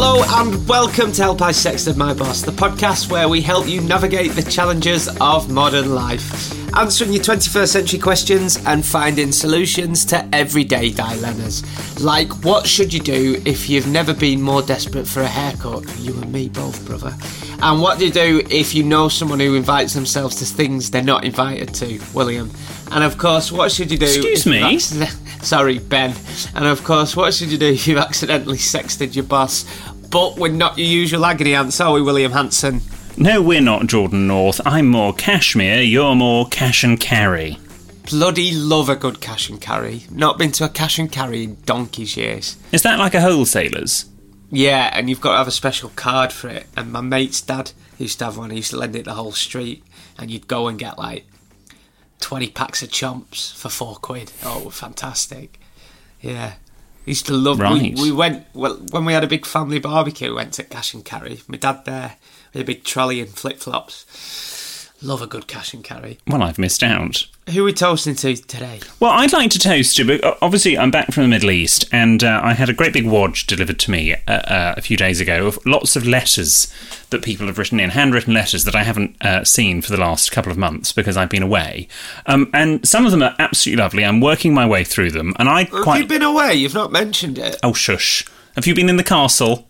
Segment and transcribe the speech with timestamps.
[0.00, 3.80] Hello and welcome to Help I Sexted My Boss, the podcast where we help you
[3.80, 10.24] navigate the challenges of modern life, answering your 21st century questions and finding solutions to
[10.32, 11.64] everyday dilemmas.
[12.00, 15.82] Like, what should you do if you've never been more desperate for a haircut?
[15.98, 17.12] You and me both, brother.
[17.60, 21.02] And what do you do if you know someone who invites themselves to things they're
[21.02, 22.00] not invited to?
[22.14, 22.52] William.
[22.92, 24.06] And of course, what should you do?
[24.06, 24.78] Excuse if me?
[25.42, 26.14] Sorry, Ben.
[26.54, 29.64] And of course, what should you do if you've accidentally sexted your boss?
[30.10, 32.80] But we're not your usual agony aunts, are we, William Hanson?
[33.16, 34.60] No, we're not Jordan North.
[34.64, 37.58] I'm more cashmere, you're more cash and carry.
[38.08, 40.04] Bloody love a good cash and carry.
[40.10, 42.56] Not been to a cash and carry in donkey's years.
[42.72, 44.06] Is that like a wholesaler's?
[44.50, 46.66] Yeah, and you've got to have a special card for it.
[46.74, 48.48] And my mate's dad used to have one.
[48.48, 49.84] He used to lend it the whole street,
[50.18, 51.26] and you'd go and get like
[52.18, 54.32] twenty packs of chomps for four quid.
[54.42, 55.60] Oh, fantastic.
[56.22, 56.54] Yeah,
[57.08, 57.58] used to love.
[57.58, 57.94] Right.
[57.94, 60.28] We, we went well when we had a big family barbecue.
[60.28, 61.40] We went to cash and carry.
[61.48, 62.16] My dad there
[62.52, 64.04] with a big trolley and flip flops.
[65.00, 66.18] Love a good cash and carry.
[66.26, 67.28] Well, I've missed out.
[67.50, 68.80] Who are we toasting to today?
[68.98, 71.84] Well, I'd like to toast you, but uh, obviously I'm back from the Middle East,
[71.92, 74.96] and uh, I had a great big wad delivered to me uh, uh, a few
[74.96, 76.72] days ago of lots of letters
[77.10, 80.32] that people have written in, handwritten letters that I haven't uh, seen for the last
[80.32, 81.86] couple of months because I've been away.
[82.26, 84.04] Um, and some of them are absolutely lovely.
[84.04, 86.54] I'm working my way through them, and I Have quite you been away?
[86.54, 87.56] You've not mentioned it.
[87.62, 88.26] Oh, shush.
[88.56, 89.67] Have you been in the castle?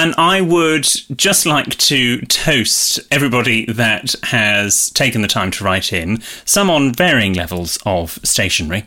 [0.00, 0.84] And I would
[1.14, 6.94] just like to toast everybody that has taken the time to write in, some on
[6.94, 8.86] varying levels of stationery.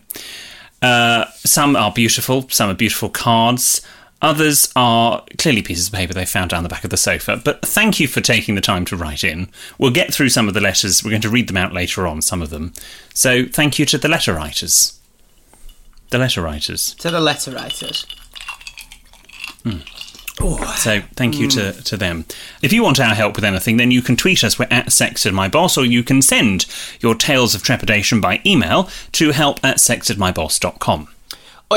[0.81, 3.85] Uh, some are beautiful, some are beautiful cards.
[4.23, 7.39] Others are clearly pieces of paper they found down the back of the sofa.
[7.45, 9.49] But thank you for taking the time to write in.
[9.77, 11.03] We'll get through some of the letters.
[11.03, 12.73] We're going to read them out later on, some of them.
[13.13, 14.99] So thank you to the letter writers.
[16.09, 16.95] The letter writers.
[16.95, 18.07] To the letter writers.
[20.75, 21.83] So thank you to, mm.
[21.83, 22.25] to them.
[22.61, 24.57] If you want our help with anything, then you can tweet us.
[24.57, 26.65] We're at sextedmyboss, or you can send
[26.99, 31.12] your tales of trepidation by email to help at sextedmyboss.com.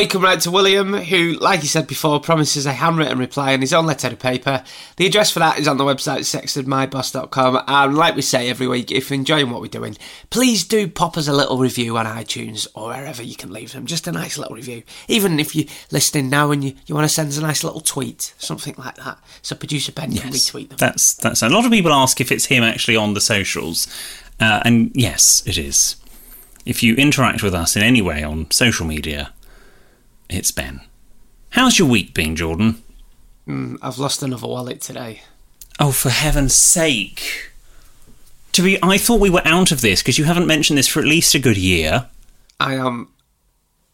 [0.01, 3.61] You can write to William, who, like he said before, promises a handwritten reply on
[3.61, 4.62] his own letter of paper.
[4.97, 7.65] The address for that is on the website sextedmyboss.com.
[7.67, 9.97] And like we say every week, if you're enjoying what we're doing,
[10.31, 13.87] please do pop us a little review on iTunes or wherever you can leave them.
[13.87, 14.83] Just a nice little review.
[15.09, 17.81] Even if you're listening now and you, you want to send us a nice little
[17.81, 19.19] tweet, something like that.
[19.43, 20.78] So producer Ben can retweet them.
[20.78, 23.87] That's that's a lot of people ask if it's him actually on the socials,
[24.41, 25.97] uh, and yes, it is.
[26.65, 29.33] If you interact with us in any way on social media,
[30.28, 30.81] it's Ben.
[31.50, 32.82] How's your week been, Jordan?
[33.47, 35.22] Hmm, I've lost another wallet today.
[35.78, 37.53] Oh, for heaven's sake!
[38.53, 41.00] To be, I thought we were out of this because you haven't mentioned this for
[41.00, 42.09] at least a good year.
[42.59, 43.09] I am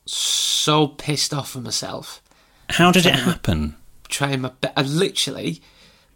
[0.06, 2.22] so pissed off with myself.
[2.70, 3.76] How did it happen?
[4.12, 4.74] trying my best.
[4.76, 5.60] I literally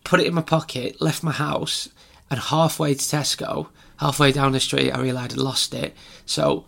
[0.05, 1.88] put it in my pocket, left my house,
[2.31, 3.69] and halfway to Tesco,
[3.99, 5.97] halfway down the street, I realised I'd lost it.
[6.26, 6.66] So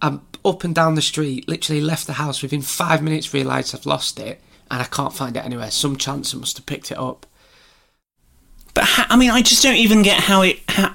[0.00, 3.86] I'm up and down the street, literally left the house within five minutes, realised I've
[3.86, 4.40] lost it,
[4.70, 5.70] and I can't find it anywhere.
[5.70, 7.26] Some chance I must have picked it up.
[8.74, 10.60] But how, I mean, I just don't even get how it.
[10.68, 10.94] How,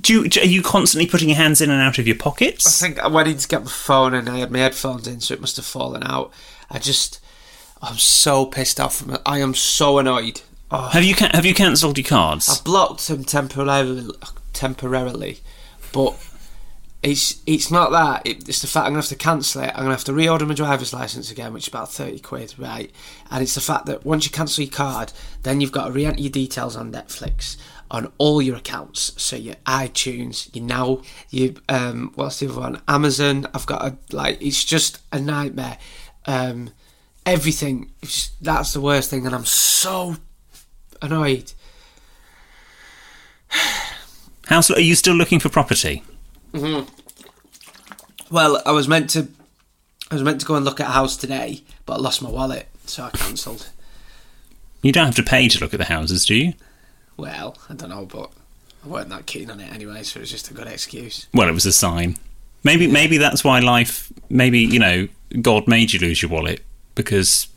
[0.00, 2.82] do you, do- are you constantly putting your hands in and out of your pockets?
[2.82, 5.20] I think I went in to get my phone and I had my headphones in,
[5.20, 6.32] so it must have fallen out.
[6.70, 7.20] I just,
[7.82, 8.96] I'm so pissed off.
[8.96, 9.22] From it.
[9.26, 10.42] I am so annoyed.
[10.70, 10.88] Oh.
[10.88, 12.48] Have you have you cancelled your cards?
[12.48, 14.14] I've blocked them temporarily,
[14.52, 15.40] temporarily,
[15.92, 16.14] but
[17.02, 18.26] it's it's not that.
[18.26, 19.70] It, it's the fact I'm gonna have to cancel it.
[19.70, 22.90] I'm gonna have to reorder my driver's license again, which is about thirty quid, right?
[23.30, 25.12] And it's the fact that once you cancel your card,
[25.42, 27.56] then you've got to re-enter your details on Netflix,
[27.90, 29.14] on all your accounts.
[29.22, 31.00] So your iTunes, you now,
[31.30, 32.82] you um, what's the other one?
[32.86, 33.46] Amazon.
[33.54, 34.42] I've got a like.
[34.42, 35.78] It's just a nightmare.
[36.26, 36.70] Um,
[37.24, 37.92] everything.
[38.02, 40.16] It's, that's the worst thing, and I'm so
[41.00, 41.54] annoyed.
[44.48, 46.02] How's are you still looking for property?
[46.52, 48.34] Mm-hmm.
[48.34, 49.28] Well, I was meant to,
[50.10, 52.30] I was meant to go and look at a house today, but I lost my
[52.30, 53.70] wallet, so I cancelled.
[54.82, 56.54] You don't have to pay to look at the houses, do you?
[57.16, 58.30] Well, I don't know, but
[58.84, 61.26] I weren't that keen on it anyway, so it was just a good excuse.
[61.34, 62.16] Well, it was a sign.
[62.62, 64.12] Maybe maybe that's why life.
[64.28, 65.08] Maybe you know
[65.40, 66.62] God made you lose your wallet
[66.94, 67.48] because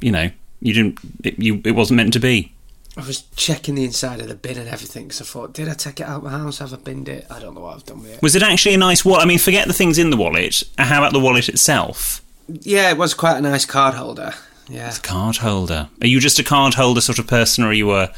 [0.00, 0.30] you know
[0.60, 0.98] you didn't.
[1.24, 2.52] It, you it wasn't meant to be.
[2.96, 5.74] I was checking the inside of the bin and everything because I thought, did I
[5.74, 6.60] take it out of my house?
[6.60, 7.26] Have I binned it?
[7.30, 8.22] I don't know what I've done with it.
[8.22, 9.22] Was it actually a nice wallet?
[9.22, 10.62] I mean, forget the things in the wallet.
[10.78, 12.22] How about the wallet itself?
[12.48, 14.32] Yeah, it was quite a nice card holder.
[14.68, 14.88] Yeah.
[14.88, 15.88] It's a card holder.
[16.00, 18.12] Are you just a card holder sort of person, or are you a,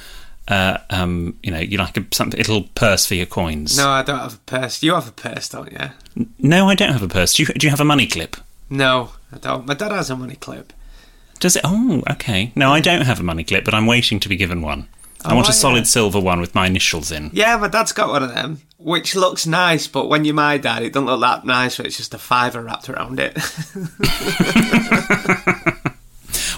[0.46, 3.76] uh, um, you know, you like a something little purse for your coins?
[3.76, 4.82] No, I don't have a purse.
[4.82, 6.26] You have a purse, don't you?
[6.38, 7.34] no, I don't have a purse.
[7.34, 7.48] Do you?
[7.48, 8.36] Do you have a money clip?
[8.70, 9.66] No, I don't.
[9.66, 10.72] My dad has a money clip.
[11.40, 11.62] Does it?
[11.64, 12.52] Oh, okay.
[12.56, 14.88] No, I don't have a money clip, but I'm waiting to be given one.
[15.24, 15.54] I Oh, want a yeah.
[15.54, 17.30] solid silver one with my initials in.
[17.32, 20.82] Yeah, my dad's got one of them, which looks nice, but when you're my dad,
[20.84, 23.36] it doesn't look that nice, so it's just a fiver wrapped around it.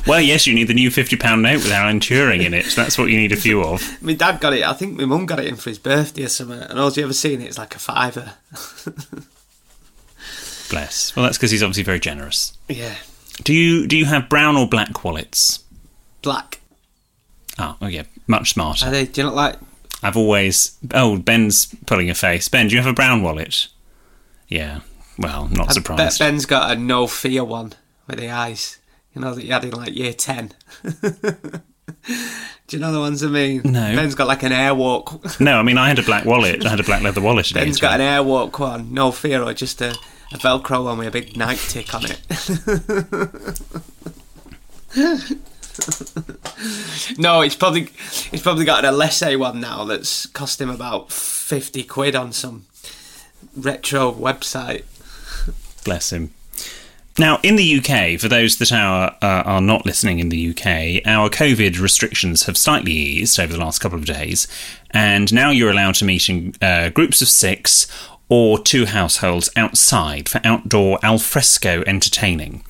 [0.07, 2.65] Well, yes, you need the new fifty pound note with Alan Turing in it.
[2.65, 4.03] So that's what you need a few of.
[4.03, 6.29] my dad got it, I think my mum got it in for his birthday or
[6.29, 8.33] something, and all you ever seen it is like a fiver.
[10.71, 11.15] Bless.
[11.15, 12.57] Well, that's because he's obviously very generous.
[12.69, 12.95] Yeah.
[13.43, 15.65] Do you do you have brown or black wallets?
[16.23, 16.61] Black.
[17.59, 18.87] Oh, oh yeah, much smarter.
[18.87, 19.57] Are they, do you not like.
[20.03, 20.79] I've always.
[20.95, 22.49] Oh, Ben's pulling a face.
[22.49, 23.69] Ben, do you have a brown wallet?
[24.49, 24.81] Yeah.
[25.19, 26.19] Well, not I surprised.
[26.19, 27.75] Ben's got a no fear one
[28.07, 28.79] with the eyes.
[29.15, 30.53] You know that you had in like year 10.
[30.83, 30.93] do
[32.71, 33.63] you know the ones I mean?
[33.65, 33.95] No.
[33.95, 35.41] Ben's got like an airwalk.
[35.41, 36.65] No, I mean I had a black wallet.
[36.65, 37.51] I had a black leather wallet.
[37.55, 39.95] Ben's got an airwalk one, no fear, or just a,
[40.33, 42.21] a Velcro one with a big Nike tick on it.
[47.19, 47.91] no, it's probably
[48.31, 52.67] he's probably got an Alessi one now that's cost him about fifty quid on some
[53.57, 54.85] retro website.
[55.85, 56.33] Bless him.
[57.19, 61.07] Now, in the UK, for those that are uh, are not listening in the UK,
[61.07, 64.47] our COVID restrictions have slightly eased over the last couple of days,
[64.93, 67.87] and now you're allowed to meet in uh, groups of six
[68.31, 72.65] or two households outside for outdoor alfresco entertaining.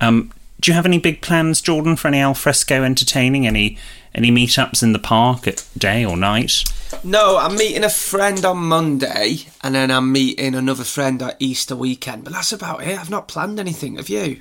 [0.00, 0.30] Um,
[0.60, 3.46] do you have any big plans, Jordan, for any alfresco entertaining?
[3.46, 3.78] Any
[4.14, 6.64] any meetups in the park at day or night?
[7.02, 11.74] No, I'm meeting a friend on Monday, and then I'm meeting another friend at Easter
[11.74, 12.24] weekend.
[12.24, 12.98] But that's about it.
[12.98, 13.96] I've not planned anything.
[13.96, 14.40] Have you?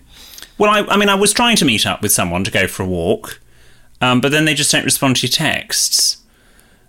[0.57, 2.83] Well, I, I mean, I was trying to meet up with someone to go for
[2.83, 3.41] a walk,
[3.99, 6.17] um, but then they just don't respond to your texts.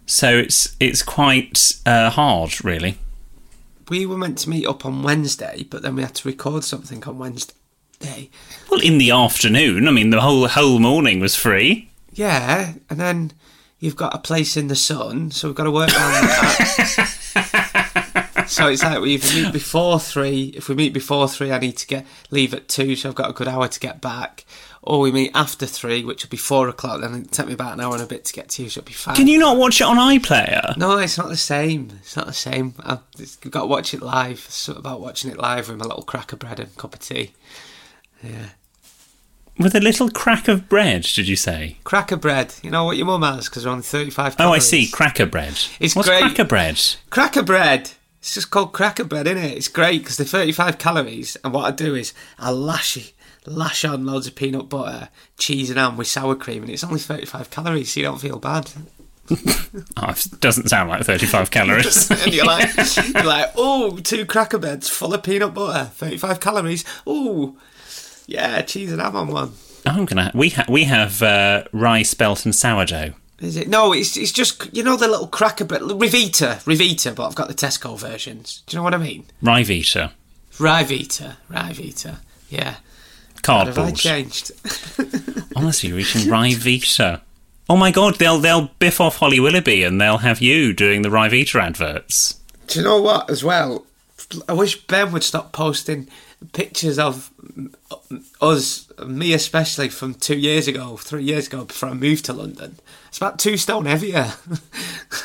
[0.06, 2.98] So it's it's quite uh, hard, really.
[3.88, 7.04] We were meant to meet up on Wednesday, but then we had to record something
[7.04, 8.30] on Wednesday.
[8.70, 11.90] Well, in the afternoon, I mean, the whole whole morning was free.
[12.12, 13.32] Yeah, and then
[13.78, 17.10] you've got a place in the sun, so we've got to work on that.
[18.48, 20.52] so it's like we meet before three.
[20.56, 23.30] If we meet before three, I need to get leave at two, so I've got
[23.30, 24.44] a good hour to get back.
[24.86, 27.00] Or we meet after three, which will be four o'clock.
[27.00, 28.80] Then it'll take me about an hour and a bit to get to you, so
[28.80, 29.14] it'll be fine.
[29.16, 30.76] Can you not watch it on iPlayer?
[30.76, 31.88] No, it's not the same.
[32.02, 32.74] It's not the same.
[32.80, 33.00] I've
[33.50, 34.44] got to watch it live.
[34.46, 37.32] It's about watching it live with my little cracker bread and cup of tea.
[38.22, 38.48] Yeah.
[39.58, 41.78] With a little crack of bread, did you say?
[41.84, 42.54] Cracker bread.
[42.62, 44.52] You know what your mum has because they're only 35 Oh.
[44.52, 44.86] I see.
[44.88, 45.58] Cracker bread.
[45.80, 46.20] It's What's great.
[46.20, 46.78] cracker bread?
[47.08, 47.92] Cracker bread.
[48.18, 49.56] It's just called cracker bread, isn't it?
[49.56, 51.36] It's great because they're 35 calories.
[51.44, 53.12] And what I do is I lash it,
[53.46, 55.08] lash on loads of peanut butter,
[55.38, 58.38] cheese and ham with sour cream, and it's only 35 calories, so you don't feel
[58.38, 58.70] bad.
[59.96, 62.10] Oh, it doesn't sound like 35 calories.
[62.24, 62.68] and you're like,
[63.14, 66.84] you're like, oh, two cracker beds full of peanut butter, 35 calories.
[67.06, 67.56] Oh,
[68.26, 69.52] yeah, cheese and ham on one.
[69.86, 70.30] I'm gonna.
[70.34, 73.14] We ha- we have uh, rye spelt and sourdough.
[73.40, 73.68] Is it?
[73.68, 77.48] No, it's it's just you know the little cracker bread, Rivita, Rivita, but I've got
[77.48, 78.62] the Tesco versions.
[78.66, 79.26] Do you know what I mean?
[79.42, 80.12] Ryvita.
[80.58, 82.18] Rivita, Rivita.
[82.48, 82.76] Yeah.
[83.46, 84.52] Have I changed?
[85.56, 87.20] Honestly, you're eating Ryvita.
[87.68, 91.08] Oh my god, they'll they'll biff off Holly Willoughby and they'll have you doing the
[91.08, 92.40] Ryvita adverts.
[92.66, 93.30] Do you know what?
[93.30, 93.86] As well,
[94.48, 96.08] I wish Ben would stop posting
[96.52, 97.30] pictures of
[98.40, 102.76] us, me especially, from two years ago, three years ago, before I moved to London.
[103.08, 104.32] It's about two stone heavier.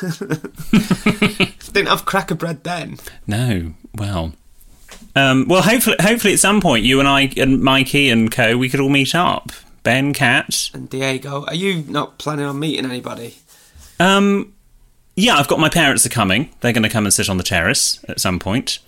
[1.72, 2.98] Didn't have cracker bread then.
[3.26, 4.32] No, well,
[5.16, 8.68] um, well, hopefully, hopefully, at some point, you and I and Mikey and Co, we
[8.68, 9.50] could all meet up.
[9.82, 10.70] Ben, Cat.
[10.74, 13.36] And Diego, are you not planning on meeting anybody?
[13.98, 14.52] Um,
[15.16, 16.50] yeah, I've got my parents are coming.
[16.60, 18.78] They're going to come and sit on the terrace at some point.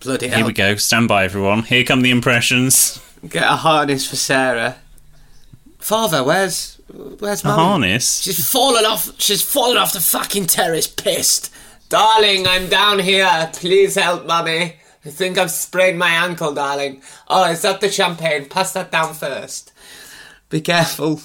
[0.00, 0.36] Bloody hell.
[0.36, 0.46] Here hell.
[0.48, 0.76] we go.
[0.76, 1.62] Stand by, everyone.
[1.64, 3.02] Here come the impressions.
[3.28, 4.76] Get a harness for Sarah.
[5.78, 6.76] Father, where's
[7.18, 7.58] where's A mum?
[7.58, 8.20] harness.
[8.22, 9.20] She's fallen off.
[9.20, 11.52] She's fallen off the fucking terrace, pissed.
[11.88, 13.50] Darling, I'm down here.
[13.54, 14.74] Please help, mummy.
[15.04, 17.02] I think I've sprained my ankle, darling.
[17.28, 18.46] Oh, is that the champagne?
[18.46, 19.72] Pass that down first.
[20.50, 21.20] Be careful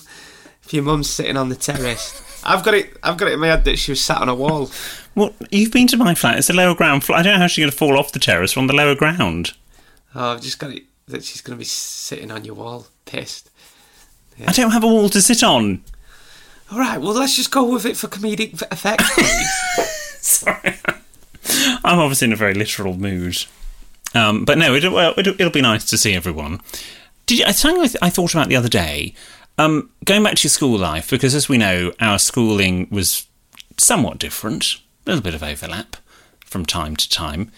[0.63, 2.21] if your mum's sitting on the terrace.
[2.45, 2.95] I've got it.
[3.01, 4.69] I've got it in my head that she was sat on a wall.
[5.15, 6.37] Well, you've been to my flat.
[6.37, 7.19] It's a lower ground flat.
[7.19, 9.53] I don't know how she's going to fall off the terrace from the lower ground.
[10.15, 13.49] Oh, I've just got it that she's going to be sitting on your wall, pissed.
[14.47, 15.83] I don't have a wall to sit on.
[16.71, 19.03] All right, well, let's just go with it for comedic effect.
[20.23, 20.75] Sorry.
[21.83, 23.45] I'm obviously in a very literal mood.
[24.15, 26.61] Um, but no, it'll, well, it'll, it'll be nice to see everyone.
[27.25, 29.13] Did you, something I, th- I thought about the other day?
[29.57, 33.25] Um, going back to your school life, because as we know, our schooling was
[33.77, 35.95] somewhat different, a little bit of overlap
[36.45, 37.51] from time to time.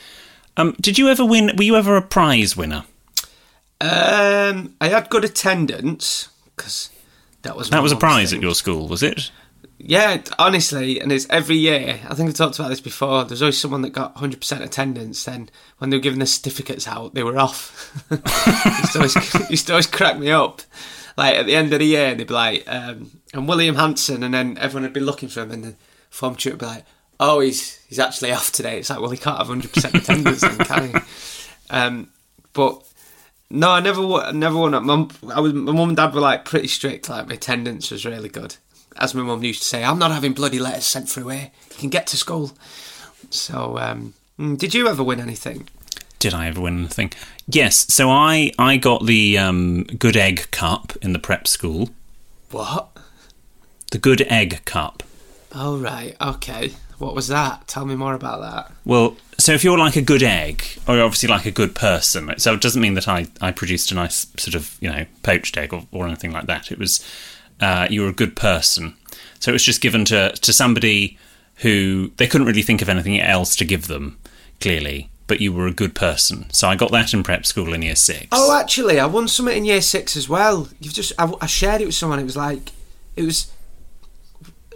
[0.57, 1.51] Um, did you ever win?
[1.57, 2.83] Were you ever a prize winner?
[3.81, 6.89] um, I had good attendance because
[7.41, 8.39] that was That was a prize thing.
[8.39, 9.31] at your school, was it?
[9.87, 11.99] Yeah, honestly, and it's every year.
[12.09, 13.23] I think I talked about this before.
[13.23, 15.23] There's always someone that got 100% attendance.
[15.23, 18.03] Then when they were giving the certificates out, they were off.
[18.09, 19.15] to always,
[19.51, 20.63] used to always crack me up.
[21.15, 24.33] Like at the end of the year, they'd be like, um, "And William Hanson," and
[24.33, 25.75] then everyone would be looking for him, and the
[26.09, 26.85] form tutor would be like,
[27.19, 30.57] "Oh, he's he's actually off today." It's like, well, he can't have 100% attendance, then,
[30.57, 30.95] can he?
[31.69, 32.09] Um,
[32.53, 32.81] but
[33.51, 34.71] no, I never, I never won.
[34.83, 37.07] Mum, I was, my mum and dad were like pretty strict.
[37.07, 38.57] Like my attendance was really good.
[38.97, 41.51] As my mum used to say, I'm not having bloody letters sent through here.
[41.71, 42.51] You can get to school.
[43.29, 45.67] So, um, mm, did you ever win anything?
[46.19, 47.11] Did I ever win anything?
[47.47, 47.93] Yes.
[47.93, 51.89] So I I got the um, Good Egg Cup in the prep school.
[52.51, 52.89] What?
[53.91, 55.03] The Good Egg Cup.
[55.53, 56.71] Oh right, okay.
[56.97, 57.67] What was that?
[57.67, 58.71] Tell me more about that.
[58.85, 62.33] Well, so if you're like a good egg, or you're obviously like a good person,
[62.37, 65.57] so it doesn't mean that I, I produced a nice sort of, you know, poached
[65.57, 66.71] egg or, or anything like that.
[66.71, 67.05] It was,
[67.61, 68.95] uh, you were a good person.
[69.39, 71.17] So it was just given to, to somebody
[71.57, 74.17] who they couldn't really think of anything else to give them,
[74.59, 76.49] clearly, but you were a good person.
[76.51, 78.27] So I got that in prep school in year six.
[78.31, 80.67] Oh, actually, I won something in year six as well.
[80.79, 82.19] You've just, I, I shared it with someone.
[82.19, 82.71] It was like,
[83.15, 83.51] it was,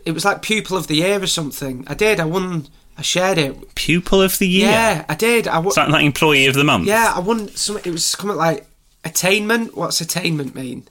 [0.06, 1.84] it was like pupil of the year or something.
[1.88, 2.20] I did.
[2.20, 2.68] I won.
[2.98, 3.76] I shared it.
[3.76, 4.70] Pupil of the year?
[4.70, 5.48] Yeah, I did.
[5.48, 5.74] I won.
[5.76, 6.88] Like, like employee of the month?
[6.88, 7.50] Yeah, I won.
[7.50, 7.78] Some.
[7.78, 8.66] It was something like
[9.04, 9.76] attainment.
[9.76, 10.88] What's attainment mean?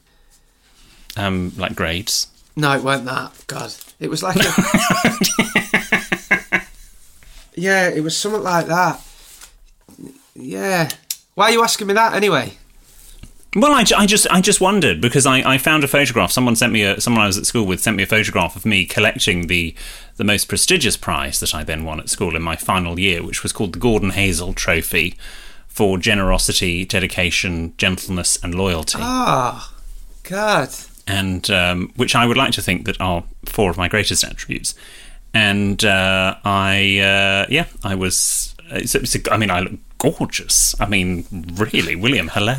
[1.19, 2.29] Um, like grades.
[2.57, 3.33] No, it weren't that.
[3.47, 4.37] God, it was like.
[4.37, 4.41] A,
[7.55, 9.01] yeah, it was something like that.
[10.35, 10.89] Yeah.
[11.35, 12.55] Why are you asking me that anyway?
[13.57, 16.31] Well, I, I just I just wondered because I, I found a photograph.
[16.31, 18.67] Someone sent me a someone I was at school with sent me a photograph of
[18.67, 19.75] me collecting the
[20.17, 23.43] the most prestigious prize that I then won at school in my final year, which
[23.43, 25.17] was called the Gordon Hazel Trophy
[25.67, 28.99] for generosity, dedication, gentleness, and loyalty.
[29.01, 29.73] Ah,
[30.25, 30.69] God.
[31.09, 34.75] And um, which I would like to think that are four of my greatest attributes.
[35.35, 38.55] And uh, I, uh, yeah, I was.
[38.71, 40.79] It's, it's a, I mean, I look gorgeous.
[40.81, 41.25] I mean,
[41.55, 42.29] really, William.
[42.29, 42.57] Hello.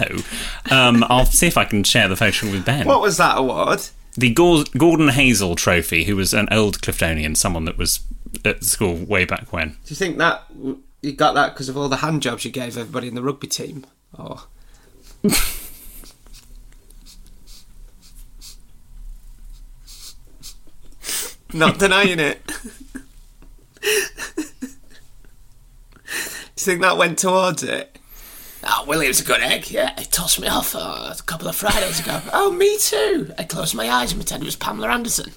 [0.72, 2.88] Um, I'll see if I can share the photo with Ben.
[2.88, 3.82] What was that award?
[4.16, 8.02] The Gordon Hazel Trophy, who was an old Cliftonian, someone that was
[8.44, 9.70] at school way back when.
[9.70, 10.44] Do you think that
[11.02, 13.48] you got that because of all the hand jobs you gave everybody in the rugby
[13.48, 13.86] team?
[14.18, 14.42] Or
[21.54, 22.46] not denying it.
[22.48, 23.90] Do
[24.62, 24.68] you
[26.56, 27.98] think that went towards it?
[28.64, 29.72] Oh, William's a good egg.
[29.72, 32.22] Yeah, he tossed me off uh, a couple of Fridays ago.
[32.34, 33.34] oh, me too.
[33.38, 35.32] I closed my eyes and pretended it was Pamela Anderson.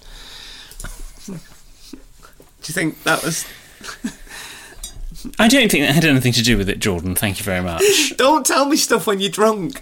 [1.27, 3.45] Do you think that was?
[5.39, 7.17] I don't think that had anything to do with it, Jordan.
[7.17, 7.83] Thank you very much.
[8.17, 9.81] Don't tell me stuff when you're drunk.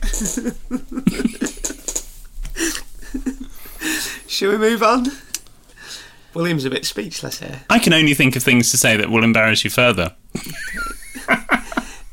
[4.26, 5.06] Shall we move on?
[6.34, 7.62] William's a bit speechless here.
[7.68, 10.14] I can only think of things to say that will embarrass you further.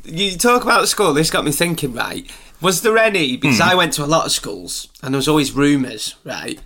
[0.03, 2.31] You talk about school, this got me thinking, right?
[2.61, 3.69] Was there any, because hmm.
[3.69, 6.59] I went to a lot of schools, and there was always rumours, right?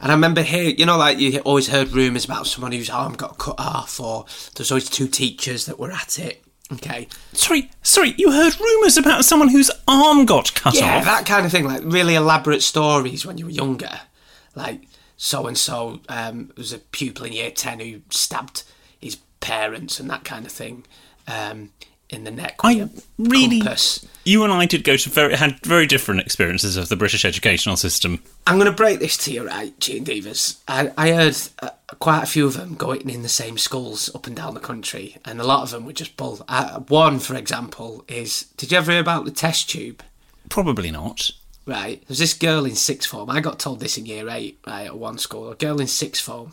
[0.00, 3.14] And I remember here, you know, like you always heard rumours about someone whose arm
[3.14, 6.44] got cut off, or there's always two teachers that were at it.
[6.72, 7.08] Okay.
[7.32, 11.04] Sorry, sorry, you heard rumours about someone whose arm got cut Yeah, off?
[11.04, 14.00] that kind of thing, like really elaborate stories when you were younger.
[14.54, 14.82] Like,
[15.18, 18.62] so and so um was a pupil in year 10 who stabbed
[18.98, 20.84] his parents and that kind of thing
[21.26, 21.70] um,
[22.08, 24.06] in the neck I a really- compass.
[24.24, 27.76] You and I did go to very had very different experiences of the British educational
[27.76, 28.22] system.
[28.46, 30.58] I'm going to break this to you, right, G&Divas.
[30.68, 34.26] I, I heard uh, quite a few of them going in the same schools up
[34.26, 36.44] and down the country, and a lot of them were just bull.
[36.46, 40.02] Uh, one, for example, is Did you ever hear about the test tube?
[40.50, 41.30] Probably not.
[41.68, 42.02] Right?
[42.08, 43.30] There's this girl in sixth form.
[43.30, 45.50] I got told this in year eight, right, at one school.
[45.50, 46.52] A girl in sixth form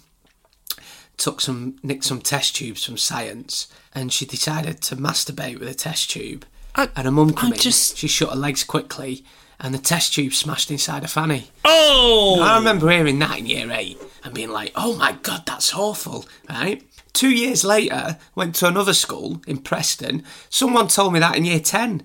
[1.18, 5.74] took some nicked some test tubes from science, and she decided to masturbate with a
[5.74, 6.46] test tube.
[6.76, 7.62] I- and her mum came I in.
[7.62, 9.24] just- She shut her legs quickly,
[9.60, 11.50] and the test tube smashed inside her fanny.
[11.64, 12.42] Oh!
[12.42, 16.26] I remember hearing that in year eight and being like, "Oh my god, that's awful!"
[16.50, 16.84] Right?
[17.14, 20.26] Two years later, went to another school in Preston.
[20.50, 22.04] Someone told me that in year ten,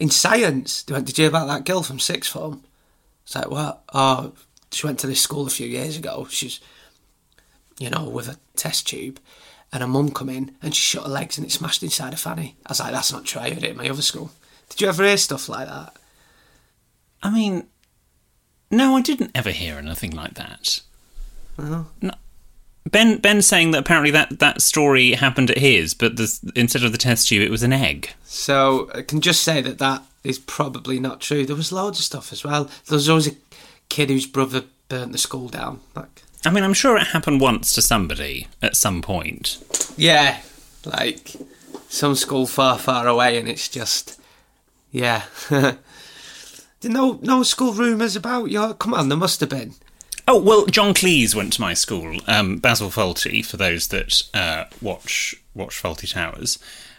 [0.00, 0.82] in science.
[0.82, 2.64] They went, "Did you hear about that girl from sixth form?"
[3.24, 3.84] It's like, "What?
[3.94, 4.32] Oh,
[4.72, 6.26] she went to this school a few years ago.
[6.28, 6.58] She's,
[7.78, 9.20] you know, with a test tube."
[9.72, 12.18] And her mum come in and she shut her legs and it smashed inside her
[12.18, 12.56] fanny.
[12.66, 13.40] I was like, that's not true.
[13.40, 14.32] I heard it in my other school.
[14.68, 15.94] Did you ever hear stuff like that?
[17.22, 17.68] I mean,
[18.68, 20.80] no, I didn't ever hear anything like that.
[21.56, 21.86] Oh.
[22.02, 22.10] No.
[22.88, 26.92] Ben Ben saying that apparently that, that story happened at his, but the, instead of
[26.92, 28.10] the test tube, it was an egg.
[28.24, 31.44] So I can just say that that is probably not true.
[31.44, 32.64] There was loads of stuff as well.
[32.86, 33.36] There was always a
[33.88, 35.80] kid whose brother burnt the school down.
[35.94, 39.58] Like, I mean, I'm sure it happened once to somebody at some point.
[39.96, 40.40] yeah,
[40.84, 41.36] like
[41.88, 44.20] some school far, far away, and it's just,
[44.90, 45.24] yeah.
[46.82, 48.74] no, no school rumours about your.
[48.74, 49.74] Come on, there must have been.
[50.30, 54.66] Oh well, John Cleese went to my school, um, Basil Fawlty, for those that uh,
[54.80, 56.56] watch watch Fawlty Towers.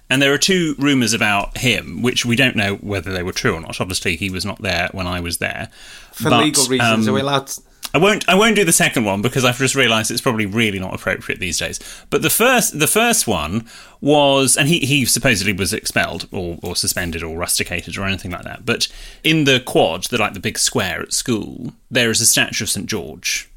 [0.09, 3.55] And there are two rumours about him, which we don't know whether they were true
[3.55, 3.79] or not.
[3.79, 5.69] Obviously, he was not there when I was there.
[6.11, 7.47] For But, legal reasons, um, are we allowed?
[7.47, 7.61] To,
[7.93, 8.27] I won't.
[8.29, 11.39] I won't do the second one because I've just realised it's probably really not appropriate
[11.39, 11.79] these days.
[12.09, 13.67] But the first, the first one
[13.99, 18.43] was, and he, he supposedly was expelled or, or suspended or rusticated or anything like
[18.43, 18.65] that.
[18.65, 18.87] But
[19.23, 22.69] in the quad, the like the big square at school, there is a statue of
[22.69, 23.49] St George,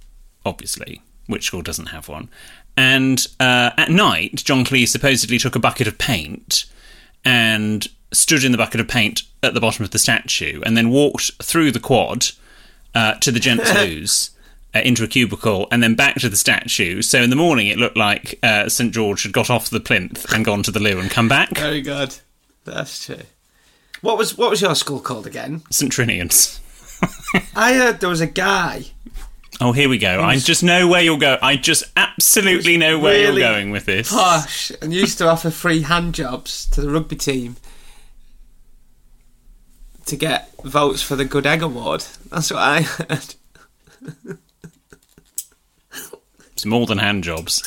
[0.45, 1.01] obviously.
[1.27, 2.29] Which school doesn't have one?
[2.77, 6.67] And uh, at night, John Cleese supposedly took a bucket of paint
[7.25, 10.91] and stood in the bucket of paint at the bottom of the statue, and then
[10.91, 12.27] walked through the quad
[12.95, 14.31] uh, to the gents' loos.
[14.77, 17.01] Uh, into a cubicle and then back to the statue.
[17.01, 20.27] So in the morning, it looked like uh, St George had got off the plinth
[20.35, 21.57] and gone to the loo and come back.
[21.57, 22.17] very good.
[22.65, 23.21] That's true.
[24.01, 25.63] What was what was your school called again?
[25.71, 26.61] St Trinian's.
[27.55, 28.87] I heard there was a guy.
[29.61, 30.21] Oh, here we go.
[30.21, 31.39] I just know where you'll go.
[31.41, 34.11] I just absolutely know where really you're going with this.
[34.11, 37.55] posh and used to offer free hand jobs to the rugby team
[40.07, 42.05] to get votes for the Good Egg Award.
[42.31, 43.35] That's what I heard.
[46.53, 47.63] It's more than hand jobs.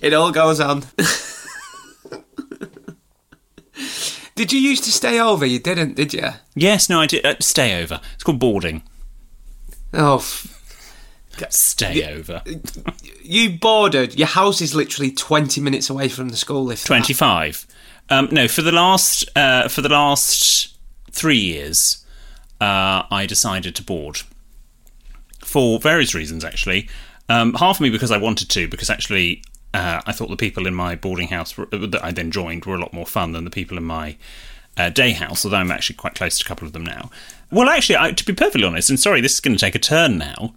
[0.00, 0.84] It all goes on.
[4.34, 5.46] did you used to stay over?
[5.46, 6.28] You didn't, did you?
[6.54, 7.24] Yes, no, I did.
[7.24, 8.00] Uh, stay over.
[8.14, 8.82] It's called boarding.
[9.94, 10.53] Oh, f-
[11.50, 12.42] Stay over.
[13.22, 14.18] you boarded.
[14.18, 16.70] Your house is literally 20 minutes away from the school.
[16.70, 17.66] If 25
[18.10, 20.76] um, no for the last uh, for the last
[21.10, 22.04] three years
[22.60, 24.20] uh, i decided to board
[25.40, 26.88] for various reasons actually
[27.28, 29.42] um, half of me because i wanted to because actually
[29.72, 32.74] uh, i thought the people in my boarding house were, that i then joined were
[32.74, 34.16] a lot more fun than the people in my
[34.76, 37.10] uh, day house although i'm actually quite close to a couple of them now
[37.50, 39.80] well actually I, to be perfectly honest and sorry this is going to take a
[39.80, 40.54] turn now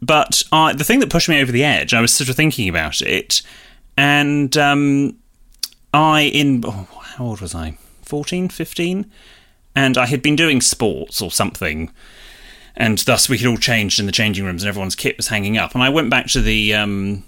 [0.00, 2.68] but uh, the thing that pushed me over the edge i was sort of thinking
[2.68, 3.42] about it
[3.96, 5.16] and um,
[5.92, 7.76] I in oh, how old was I?
[8.02, 9.10] 14, 15?
[9.78, 11.90] and I had been doing sports or something,
[12.74, 15.56] and thus we had all changed in the changing rooms, and everyone's kit was hanging
[15.56, 15.74] up.
[15.74, 17.22] And I went back to the um,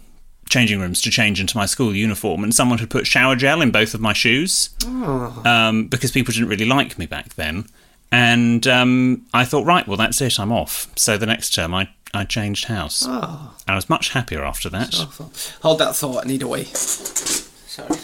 [0.48, 3.70] changing rooms to change into my school uniform, and someone had put shower gel in
[3.70, 4.70] both of my shoes
[5.44, 7.66] um, because people didn't really like me back then.
[8.12, 10.88] And um, I thought, right, well, that's it, I'm off.
[10.96, 13.04] So the next term, I, I changed house.
[13.06, 14.94] Oh, I was much happier after that.
[15.62, 16.24] Hold that thought.
[16.24, 16.64] I need a wee.
[16.64, 17.88] Sorry.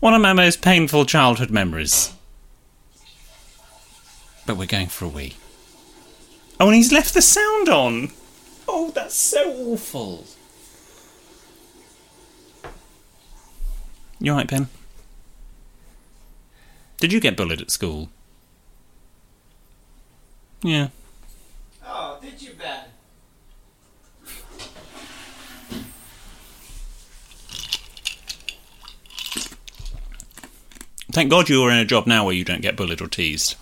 [0.00, 2.12] One of my most painful childhood memories.
[4.46, 5.34] But we're going for a wee.
[6.58, 8.10] Oh, and he's left the sound on.
[8.66, 10.24] Oh, that's so awful.
[14.22, 14.68] You alright, Ben?
[17.00, 18.08] Did you get bullied at school?
[20.62, 20.90] Yeah.
[21.84, 22.84] Oh, did you, Ben?
[31.10, 33.56] Thank God you're in a job now where you don't get bullied or teased.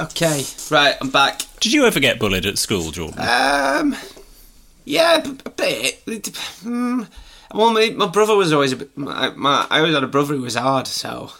[0.00, 1.42] Okay, right, I'm back.
[1.60, 3.20] Did you ever get bullied at school, Jordan?
[3.20, 3.96] Um,
[4.84, 6.04] yeah, a bit.
[6.06, 7.08] Mm,
[7.54, 8.96] well, my, my brother was always a bit.
[8.96, 11.30] My, my, I always had a brother who was hard, so.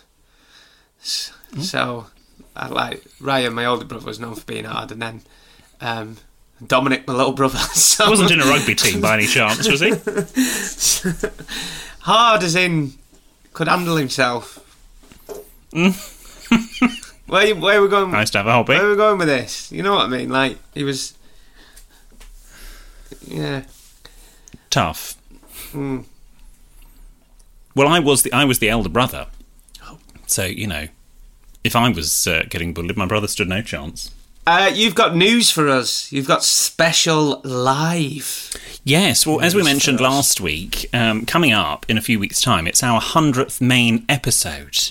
[1.00, 2.06] So,
[2.56, 5.22] I like Ryan, my older brother, was known for being hard, and then
[5.80, 6.16] um,
[6.66, 7.58] Dominic, my little brother.
[7.74, 9.90] So Wasn't in a rugby team by any chance, was he?
[12.00, 12.92] hard as in
[13.52, 14.58] could handle himself.
[15.72, 18.10] where you- where we going?
[18.12, 18.74] Nice to have a hobby.
[18.74, 19.70] Where are we going with this?
[19.72, 20.28] You know what I mean?
[20.30, 21.14] Like he was.
[23.28, 23.64] Yeah.
[24.70, 25.16] Tough.
[25.74, 29.26] Well, I was the I was the elder brother,
[30.26, 30.86] so you know,
[31.64, 34.10] if I was uh, getting bullied, my brother stood no chance.
[34.46, 36.12] Uh, you've got news for us.
[36.12, 38.52] You've got special live.
[38.84, 42.66] Yes, well, as we mentioned last week, um, coming up in a few weeks' time,
[42.66, 44.90] it's our hundredth main episode,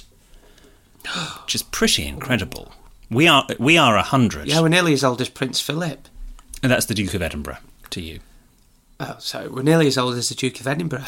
[1.43, 2.73] which is pretty incredible.
[3.11, 4.47] We are we are a hundred.
[4.47, 6.07] Yeah, we're nearly as old as Prince Philip.
[6.63, 7.59] and that's the Duke of Edinburgh
[7.93, 8.19] to you.
[8.99, 11.05] Oh, sorry, we're nearly as old as the Duke of Edinburgh.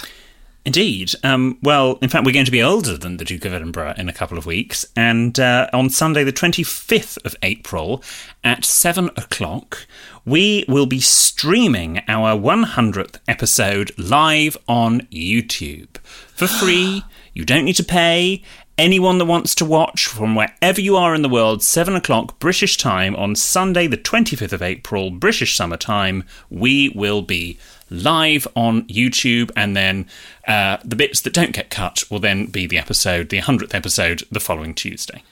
[0.66, 1.14] Indeed.
[1.24, 4.10] Um, well, in fact, we're going to be older than the Duke of Edinburgh in
[4.10, 4.84] a couple of weeks.
[4.96, 8.04] And uh, on Sunday, the 25th of April
[8.44, 9.86] at 7 o'clock,
[10.26, 15.98] we will be streaming our 100th episode live on YouTube
[16.34, 17.04] for free.
[17.38, 18.44] You don't need to pay.
[18.78, 22.76] Anyone that wants to watch from wherever you are in the world, 7 o'clock British
[22.76, 27.58] time on Sunday, the 25th of April, British summer time, we will be
[27.90, 30.06] live on YouTube, and then
[30.46, 34.24] uh, the bits that don't get cut will then be the episode, the 100th episode,
[34.30, 35.24] the following Tuesday.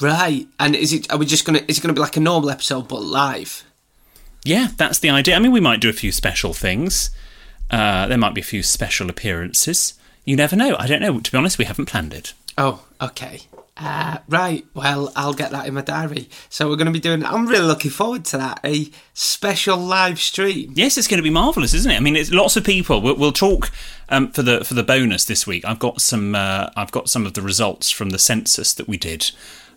[0.00, 1.10] Right, and is it?
[1.12, 1.60] Are we just gonna?
[1.66, 3.64] Is it gonna be like a normal episode but live?
[4.44, 5.34] Yeah, that's the idea.
[5.36, 7.10] I mean, we might do a few special things.
[7.70, 9.94] Uh, there might be a few special appearances.
[10.24, 10.76] You never know.
[10.78, 11.20] I don't know.
[11.20, 12.32] To be honest, we haven't planned it.
[12.58, 13.40] Oh, okay.
[13.76, 14.66] Uh, right.
[14.74, 16.28] Well, I'll get that in my diary.
[16.50, 17.24] So we're going to be doing.
[17.24, 18.60] I'm really looking forward to that.
[18.64, 20.72] A special live stream.
[20.76, 21.96] Yes, it's going to be marvelous, isn't it?
[21.96, 23.00] I mean, it's lots of people.
[23.00, 23.70] We'll, we'll talk
[24.10, 25.64] um, for the for the bonus this week.
[25.64, 26.34] I've got some.
[26.34, 29.30] Uh, I've got some of the results from the census that we did,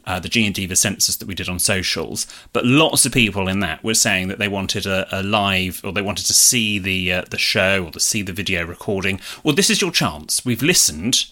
[0.05, 2.27] uh, the G and Diva census that we did on socials.
[2.51, 5.93] But lots of people in that were saying that they wanted a, a live, or
[5.93, 9.21] they wanted to see the uh, the show, or to see the video recording.
[9.41, 10.43] Well, this is your chance.
[10.43, 11.27] We've listened.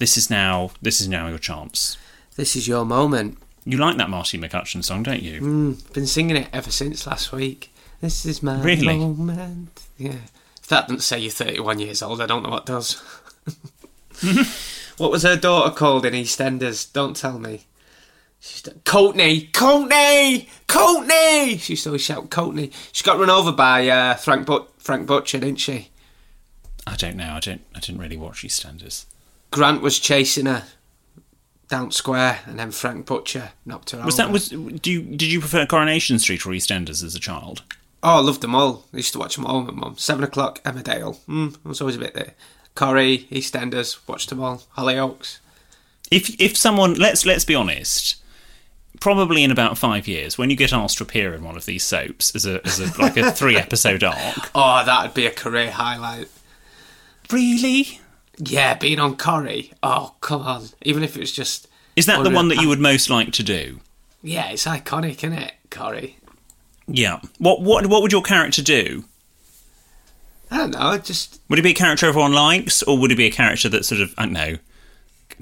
[0.00, 0.70] This is now.
[0.82, 1.96] This is now your chance.
[2.34, 3.36] This is your moment.
[3.66, 5.40] You like that Martine McCutcheon song, don't you?
[5.42, 7.70] Mm, been singing it ever since last week.
[8.00, 8.96] This is my Really?
[8.96, 9.68] moment.
[9.98, 10.14] Yeah.
[10.62, 12.94] If that doesn't say you're 31 years old, I don't know what does.
[14.96, 16.90] what was her daughter called in EastEnders?
[16.90, 17.66] Don't tell me.
[18.40, 21.58] She's Courtney, Courtney, Courtney.
[21.58, 22.70] She used to always shout Courtney.
[22.92, 25.90] She got run over by uh, Frank but- Frank Butcher, didn't she?
[26.86, 27.34] I don't know.
[27.34, 27.60] I don't.
[27.74, 29.04] I didn't really watch EastEnders.
[29.50, 30.64] Grant was chasing her
[31.68, 34.26] down square, and then Frank Butcher knocked her Was over.
[34.28, 37.62] that was do you, did you prefer Coronation Street or EastEnders as a child?
[38.02, 38.86] Oh, I loved them all.
[38.94, 39.96] I used to watch them all with my mum.
[39.98, 41.18] Seven o'clock, Emmerdale.
[41.26, 42.32] Mm, I was always a bit there.
[42.74, 44.62] Corrie, EastEnders, watched them all.
[44.76, 45.38] Hollyoaks.
[46.10, 48.16] If if someone let's let's be honest,
[49.00, 51.84] probably in about five years, when you get asked to appear in one of these
[51.84, 55.70] soaps as a as a like a three episode arc, Oh, that'd be a career
[55.70, 56.28] highlight.
[57.30, 58.00] really
[58.42, 59.72] Yeah, being on Corrie.
[59.82, 60.68] Oh, come on.
[60.82, 61.68] Even if it was just.
[61.94, 63.80] is that the one that you would most like to do?
[64.22, 66.16] Yeah, it's iconic, isn't it, Corrie?
[66.86, 67.20] Yeah.
[67.38, 69.04] What what what would your character do?
[70.50, 71.40] I don't know, just.
[71.48, 74.00] Would it be a character everyone likes, or would it be a character that sort
[74.00, 74.56] of I don't know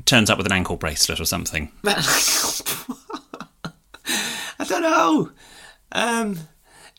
[0.05, 1.73] turns up with an ankle bracelet or something?
[1.85, 2.03] I
[4.67, 5.31] don't know.
[5.93, 6.39] Um,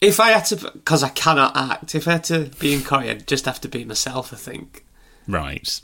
[0.01, 0.71] if I had to.
[0.71, 1.93] Because I cannot act.
[1.93, 4.85] If I had to be in Corrie, I'd just have to be myself, I think.
[5.27, 5.79] Right.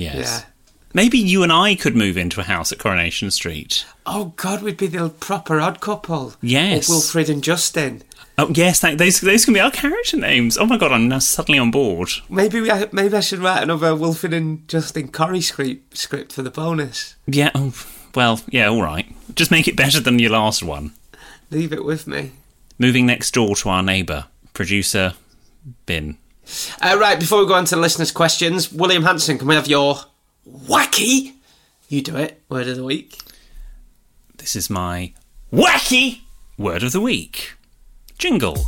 [0.00, 0.16] Yes.
[0.16, 0.50] Yeah.
[0.92, 3.84] Maybe you and I could move into a house at Coronation Street.
[4.06, 6.34] Oh, God, we'd be the proper odd couple.
[6.40, 6.88] Yes.
[6.88, 8.02] Or Wilfred and Justin.
[8.38, 10.56] Oh yes, that, those those can be our character names.
[10.56, 12.08] Oh my god, I'm now suddenly on board.
[12.30, 16.40] Maybe we, uh, maybe I should write another Wilfred and Justin Corrie script script for
[16.40, 17.16] the bonus.
[17.26, 17.50] Yeah.
[17.54, 17.74] Oh,
[18.14, 18.68] well, yeah.
[18.68, 19.14] All right.
[19.34, 20.92] Just make it better than your last one.
[21.50, 22.32] Leave it with me.
[22.78, 25.12] Moving next door to our neighbour, producer
[25.84, 26.16] Bin.
[26.80, 29.68] Uh, right, before we go on to the listeners' questions, William Hanson, can we have
[29.68, 29.96] your
[30.48, 31.34] wacky?
[31.88, 32.42] You do it.
[32.48, 33.18] Word of the week.
[34.36, 35.12] This is my
[35.52, 36.20] wacky
[36.56, 37.54] word of the week.
[38.18, 38.66] Jingle.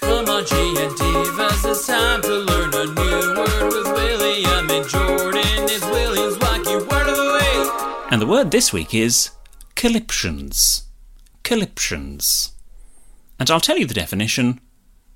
[0.00, 5.64] Come on, G&Divas, it's time to learn a new word with William and Jordan.
[5.68, 8.12] It's William's wacky word of the week.
[8.12, 9.30] And the word this week is
[9.74, 10.84] calliptions.
[11.42, 12.52] Calliptions.
[13.38, 14.60] And I'll tell you the definition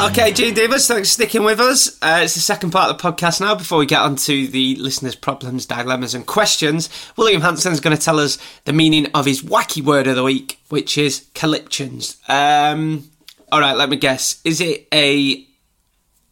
[0.00, 1.98] Okay, G&Divas, thanks for sticking with us.
[2.00, 3.56] Uh, it's the second part of the podcast now.
[3.56, 8.02] Before we get on to the listeners' problems, dilemmas, and questions, William Hanson's going to
[8.02, 12.16] tell us the meaning of his wacky word of the week, which is calyptions.
[12.28, 13.10] Um,
[13.50, 14.40] all right, let me guess.
[14.44, 15.44] Is it a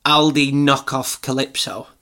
[0.05, 1.89] Aldi knockoff Calypso?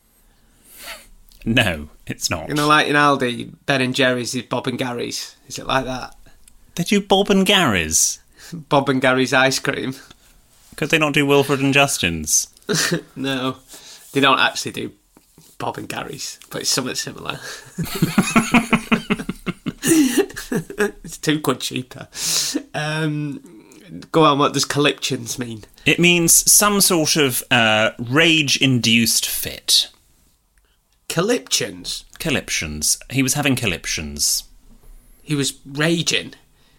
[1.47, 2.49] No, it's not.
[2.49, 5.37] You know, like in Aldi, Ben and Jerry's is Bob and Gary's.
[5.47, 6.15] Is it like that?
[6.75, 8.19] They do Bob and Gary's.
[8.53, 9.95] Bob and Gary's ice cream.
[10.77, 12.49] Could they not do Wilfred and Justin's?
[13.17, 13.57] No,
[14.13, 14.93] they don't actually do
[15.59, 17.39] Bob and Gary's, but it's somewhat similar.
[19.83, 22.09] it's two quid cheaper.
[22.75, 23.43] Um,
[24.13, 25.65] go on, what does calyptions mean?
[25.85, 29.91] It means some sort of uh, rage-induced fit.
[31.09, 32.05] Calyptions?
[32.19, 32.99] Calyptions.
[33.11, 34.45] He was having calyptions.
[35.23, 36.35] He was raging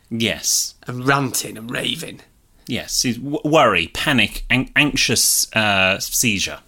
[0.09, 0.75] Yes.
[0.87, 2.21] and ranting and raving.
[2.67, 3.03] Yes.
[3.03, 6.59] W- worry, panic, an- anxious uh, seizure.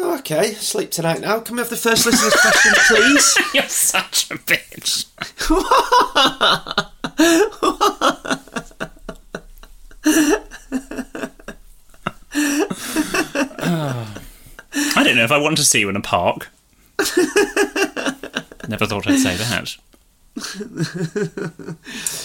[0.00, 1.40] Oh, okay, sleep tonight now.
[1.40, 3.36] Can we have the first listener's question, please?
[3.54, 5.06] You're such a bitch.
[13.70, 16.48] I don't know if I want to see you in a park.
[18.68, 19.76] Never thought I'd say that.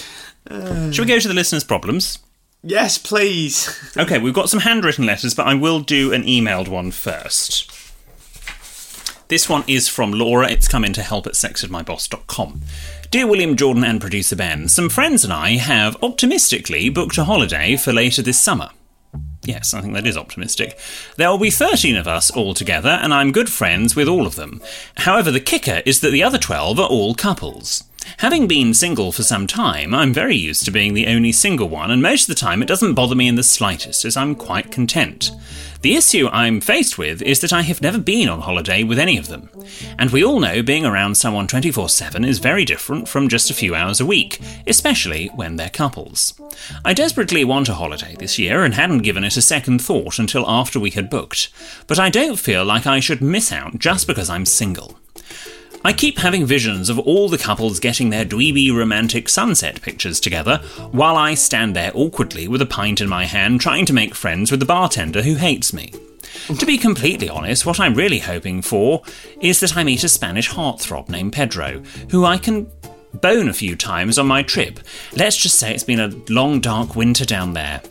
[0.48, 2.18] Shall we go to the listeners' problems?
[2.62, 3.68] yes, please.
[3.96, 7.70] Okay, we've got some handwritten letters, but I will do an emailed one first.
[9.28, 10.50] This one is from Laura.
[10.50, 12.60] It's come in to help at sextedmyboss.com.
[13.10, 17.76] Dear William Jordan and producer Ben, some friends and I have optimistically booked a holiday
[17.76, 18.70] for later this summer.
[19.44, 20.78] Yes, I think that is optimistic.
[21.16, 24.34] There will be 13 of us all together, and I'm good friends with all of
[24.36, 24.60] them.
[24.96, 27.84] However, the kicker is that the other 12 are all couples.
[28.18, 31.90] Having been single for some time, I'm very used to being the only single one,
[31.90, 34.70] and most of the time it doesn't bother me in the slightest, as I'm quite
[34.70, 35.30] content.
[35.84, 39.18] The issue I'm faced with is that I have never been on holiday with any
[39.18, 39.50] of them.
[39.98, 43.54] And we all know being around someone 24 7 is very different from just a
[43.54, 46.40] few hours a week, especially when they're couples.
[46.86, 50.48] I desperately want a holiday this year and hadn't given it a second thought until
[50.48, 51.50] after we had booked,
[51.86, 54.98] but I don't feel like I should miss out just because I'm single.
[55.86, 60.56] I keep having visions of all the couples getting their dweeby romantic sunset pictures together,
[60.92, 64.50] while I stand there awkwardly with a pint in my hand trying to make friends
[64.50, 65.92] with the bartender who hates me.
[66.58, 69.02] To be completely honest, what I'm really hoping for
[69.42, 72.66] is that I meet a Spanish heartthrob named Pedro, who I can
[73.12, 74.80] bone a few times on my trip.
[75.14, 77.82] Let's just say it's been a long, dark winter down there.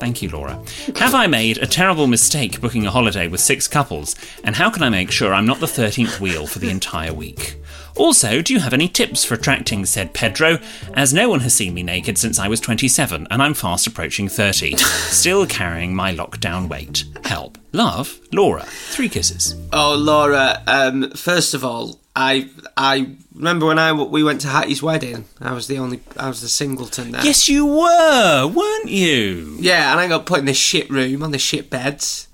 [0.00, 0.58] Thank you, Laura.
[0.96, 4.16] Have I made a terrible mistake booking a holiday with six couples?
[4.42, 7.56] And how can I make sure I'm not the 13th wheel for the entire week?
[7.96, 10.58] Also, do you have any tips for attracting said Pedro,
[10.94, 14.26] as no one has seen me naked since I was 27 and I'm fast approaching
[14.26, 17.04] 30, still carrying my lockdown weight?
[17.24, 17.58] Help.
[17.72, 18.62] Love, Laura.
[18.62, 19.54] Three kisses.
[19.72, 20.62] Oh, Laura.
[20.66, 25.26] Um, first of all, I I remember when I we went to Hattie's wedding.
[25.40, 27.24] I was the only I was the singleton there.
[27.24, 29.56] Yes, you were, weren't you?
[29.60, 32.28] Yeah, and I got put in the shit room on the shit beds.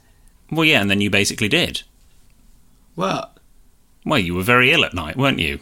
[0.50, 1.82] Well, yeah, and then you basically did.
[2.94, 3.36] What?
[4.04, 5.60] Well, you were very ill at night, weren't you?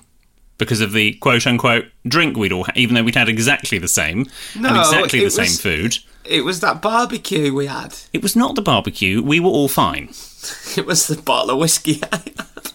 [0.58, 3.88] Because of the quote unquote drink we'd all had, even though we'd had exactly the
[3.88, 5.98] same No, and exactly the was- same food.
[6.24, 7.94] It was that barbecue we had.
[8.14, 10.10] It was not the barbecue, we were all fine.
[10.76, 12.00] It was the bottle of whiskey.
[12.12, 12.72] I had.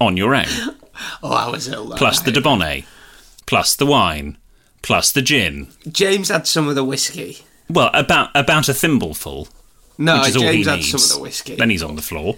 [0.00, 0.46] On your own.
[1.22, 1.90] oh, I was ill.
[1.96, 2.30] Plus the.
[2.30, 2.84] Debonnaire.
[3.46, 4.38] Plus the wine.
[4.82, 5.68] Plus the gin.
[5.90, 7.38] James had some of the whiskey.
[7.68, 9.48] Well, about about a thimbleful,
[9.98, 10.90] No, which is all he James had needs.
[10.90, 11.56] some of the whiskey.
[11.56, 12.36] Then he's on the floor.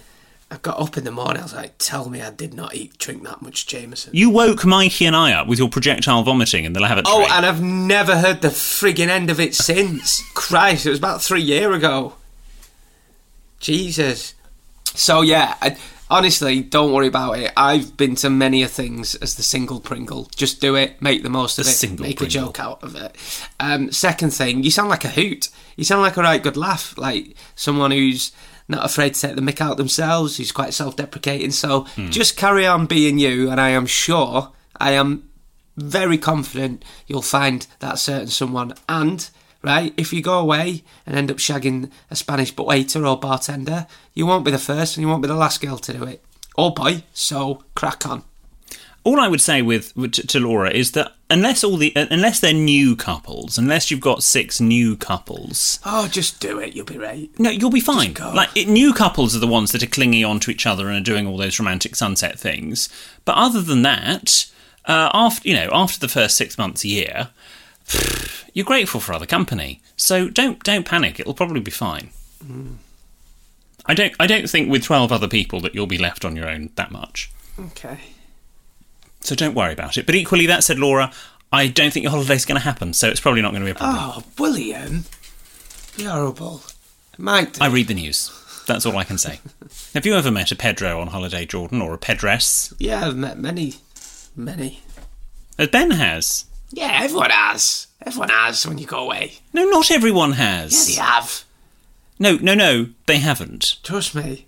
[0.51, 1.41] I got up in the morning.
[1.41, 4.65] I was like, "Tell me, I did not eat drink that much Jameson." You woke
[4.65, 7.27] Mikey and I up with your projectile vomiting in the lavatory.
[7.27, 10.23] Oh, and I've never heard the frigging end of it since.
[10.35, 12.15] Christ, it was about three year ago.
[13.61, 14.35] Jesus.
[14.95, 15.77] So yeah, I,
[16.11, 17.53] honestly, don't worry about it.
[17.57, 20.29] I've been to many a things as the single Pringle.
[20.35, 22.43] Just do it, make the most of The it, single make Pringle.
[22.43, 23.17] a joke out of it.
[23.61, 25.49] Um, second thing, you sound like a hoot.
[25.77, 28.33] You sound like a right good laugh, like someone who's
[28.69, 31.53] not afraid to take the mick out themselves, who's quite self-deprecating.
[31.53, 32.11] So Hmm.
[32.11, 35.25] just carry on being you, and I am sure, I am
[35.77, 38.75] very confident you'll find that certain someone.
[38.89, 39.29] And
[39.63, 44.27] right, if you go away and end up shagging a Spanish waiter or bartender, you
[44.27, 46.25] won't be the first and you won't be the last girl to do it,
[46.57, 47.03] or boy.
[47.13, 48.25] So crack on.
[49.05, 52.07] all I would say with, with to, to Laura is that unless all the uh,
[52.11, 56.75] unless they're new couples, unless you've got six new couples, Oh, just do it.
[56.75, 57.31] You'll be right.
[57.39, 58.15] no, you'll be fine.
[58.15, 60.97] Like it, new couples are the ones that are clinging on to each other and
[60.97, 62.89] are doing all those romantic sunset things.
[63.25, 64.47] But other than that,
[64.85, 67.29] uh, after you know, after the first six months, a year,
[68.55, 69.81] you're grateful for other company.
[69.97, 71.21] So don't don't panic.
[71.21, 72.11] It'll probably be fine.
[72.45, 72.75] Hmm.
[73.87, 76.49] I don't I don't think with twelve other people that you'll be left on your
[76.49, 77.31] own that much.
[77.59, 77.99] Okay.
[79.21, 80.07] So don't worry about it.
[80.07, 81.13] But equally, that said, Laura,
[81.53, 83.73] I don't think your holiday's going to happen, so it's probably not going to be
[83.73, 83.99] a problem.
[84.01, 85.05] Oh, William,
[85.97, 86.63] you're horrible.
[87.17, 87.61] Might.
[87.61, 88.31] I read the news.
[88.67, 89.41] That's all I can say.
[89.95, 92.73] Have you ever met a Pedro on holiday, Jordan, or a Pedress?
[92.79, 93.75] Yeah, I've met many,
[94.37, 94.83] many.
[95.59, 96.45] As Ben has.
[96.71, 97.87] Yeah, everyone has.
[98.05, 99.35] Everyone has when you go away.
[99.53, 100.87] No, not everyone Yeah, has.
[100.87, 101.45] they have.
[102.19, 103.77] No, no, no, they haven't.
[103.83, 104.47] Trust me.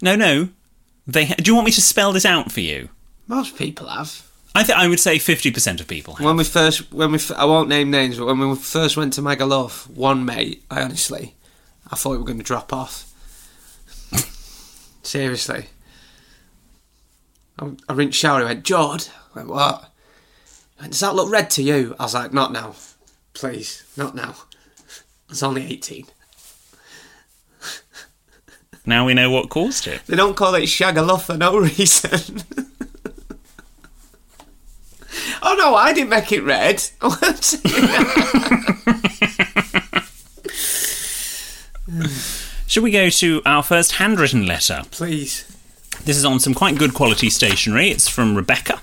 [0.00, 0.48] No, no,
[1.06, 1.26] they.
[1.26, 2.88] Ha- Do you want me to spell this out for you?
[3.26, 4.22] Most people have.
[4.54, 6.24] I think I would say fifty percent of people have.
[6.24, 9.12] When we first, when we, f- I won't name names, but when we first went
[9.14, 11.34] to Magaluf, one mate, I honestly,
[11.90, 13.12] I thought we were going to drop off.
[15.02, 15.66] Seriously.
[17.58, 19.90] I, I rinsed shower, he went, Jord, I went, what?
[20.82, 21.94] Does that look red to you?
[21.98, 22.74] I was like, not now.
[23.34, 24.34] Please, not now.
[25.28, 26.06] I was only 18.
[28.88, 30.02] Now we know what caused it.
[30.06, 32.42] They don't call it Shagaluff for no reason.
[35.42, 36.84] oh no, I didn't make it red.
[42.66, 44.82] Should we go to our first handwritten letter?
[44.90, 45.44] Please.
[46.04, 47.90] This is on some quite good quality stationery.
[47.90, 48.80] It's from Rebecca.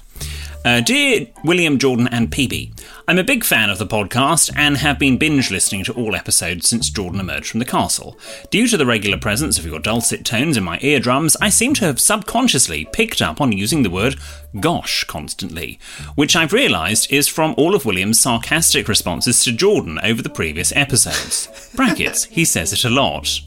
[0.66, 2.72] Uh, Dear William, Jordan, and PB,
[3.06, 6.70] I'm a big fan of the podcast and have been binge listening to all episodes
[6.70, 8.18] since Jordan emerged from the castle.
[8.50, 11.86] Due to the regular presence of your dulcet tones in my eardrums, I seem to
[11.86, 14.16] have subconsciously picked up on using the word
[14.58, 15.80] gosh constantly,
[16.16, 20.74] which I've realised is from all of William's sarcastic responses to Jordan over the previous
[20.78, 21.50] episodes.
[21.76, 23.42] Brackets, he says it a lot.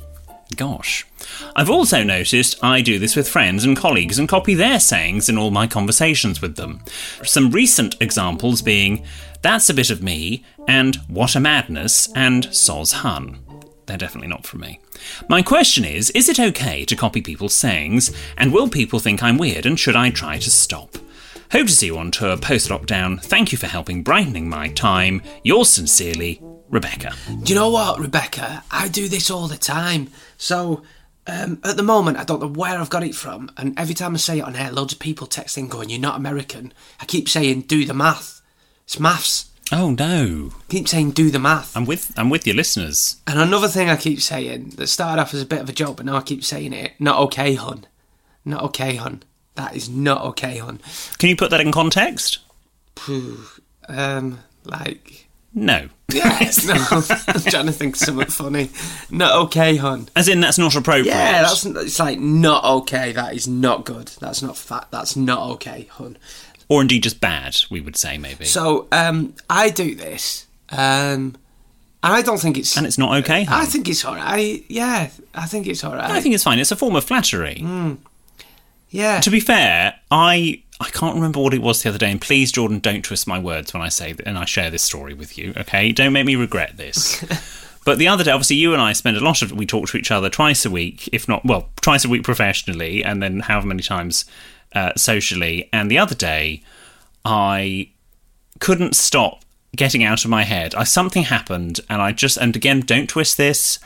[0.55, 1.05] Gosh.
[1.57, 5.37] I've also noticed I do this with friends and colleagues and copy their sayings in
[5.37, 6.83] all my conversations with them.
[7.25, 9.05] Some recent examples being,
[9.43, 13.41] that's a bit of me, and what a madness, and soz hun.
[13.87, 14.81] They're definitely not from me.
[15.29, 19.39] My question is is it okay to copy people's sayings, and will people think I'm
[19.39, 20.97] weird, and should I try to stop?
[21.53, 23.23] Hope to see you on tour post lockdown.
[23.23, 25.23] Thank you for helping brightening my time.
[25.45, 27.13] Yours sincerely, Rebecca.
[27.29, 28.65] Do you know what, Rebecca?
[28.71, 30.11] I do this all the time.
[30.37, 30.83] So,
[31.27, 34.15] um, at the moment, I don't know where I've got it from, and every time
[34.15, 36.73] I say it on air, loads of people text in going, You're not American.
[37.01, 38.41] I keep saying, Do the math.
[38.85, 39.51] It's maths.
[39.73, 40.53] Oh no.
[40.55, 41.77] I keep saying, Do the math.
[41.77, 43.17] I'm with I'm with your listeners.
[43.27, 45.97] And another thing I keep saying that started off as a bit of a joke,
[45.97, 46.93] but now I keep saying it.
[47.01, 47.87] Not okay, hon.
[48.45, 49.25] Not okay, hon.
[49.57, 50.81] That is not okay, hon.
[51.19, 52.39] Can you put that in context?
[53.89, 55.26] Um, like,
[55.57, 55.89] No.
[56.13, 56.75] yes, no.
[57.29, 58.71] I'm trying to think of something funny.
[59.11, 60.09] Not okay, hon.
[60.15, 61.07] As in that's not appropriate.
[61.07, 63.13] Yeah, that's it's like not okay.
[63.13, 64.09] That is not good.
[64.21, 64.89] That's not fat.
[64.91, 66.19] That's not okay, hon.
[66.69, 68.45] or indeed just bad, we would say maybe.
[68.45, 71.37] So, um, I do this, um,
[72.03, 72.77] and I don't think it's.
[72.77, 73.45] and it's not okay.
[73.45, 73.63] hun.
[73.63, 74.23] I think it's alright.
[74.25, 76.11] I, Yeah, I think it's alright.
[76.11, 76.59] I think it's fine.
[76.59, 77.65] It's a form of flattery.
[78.91, 79.21] yeah.
[79.21, 82.11] To be fair, I I can't remember what it was the other day.
[82.11, 85.15] And please, Jordan, don't twist my words when I say and I share this story
[85.15, 85.55] with you.
[85.57, 87.25] Okay, don't make me regret this.
[87.85, 89.97] but the other day, obviously, you and I spend a lot of we talk to
[89.97, 93.67] each other twice a week, if not well, twice a week professionally, and then however
[93.69, 94.27] many times
[94.75, 95.69] uh, socially.
[95.73, 96.63] And the other day,
[97.25, 97.91] I
[98.61, 99.43] couldn't stop
[99.75, 100.75] getting out of my head.
[100.75, 103.79] I something happened, and I just and again, don't twist this.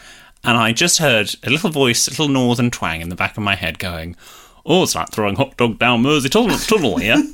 [0.43, 3.43] And I just heard a little voice, a little northern twang in the back of
[3.43, 4.17] my head, going,
[4.65, 7.17] "Oh, it's like throwing hot dog down Mersey tunnel, tunnel here."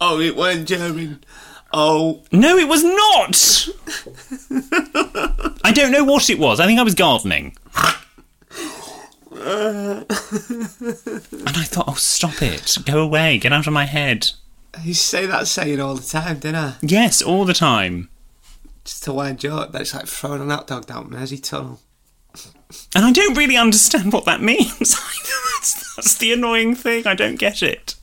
[0.00, 1.18] Oh, it weren't during.
[1.72, 3.68] Oh, No, it was not.
[5.64, 6.60] I don't know what it was.
[6.60, 7.56] I think I was gardening.
[9.32, 12.76] and I thought, oh, stop it.
[12.84, 13.38] Go away.
[13.38, 14.30] Get out of my head.
[14.82, 16.74] Used say that saying all the time, didn't I?
[16.82, 18.10] Yes, all the time.
[18.84, 21.80] Just a wild joke, but it's like throwing an hot dog down Mersey Tunnel.
[22.94, 24.78] And I don't really understand what that means.
[25.58, 27.06] that's, that's the annoying thing.
[27.06, 27.94] I don't get it.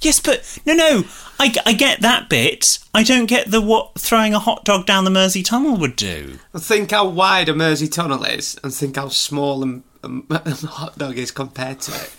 [0.00, 1.04] Yes, but no, no.
[1.40, 2.78] I, I get that bit.
[2.94, 6.38] I don't get the what throwing a hot dog down the Mersey Tunnel would do.
[6.56, 10.98] Think how wide a Mersey Tunnel is, and think how small a, a, a hot
[10.98, 12.14] dog is compared to it.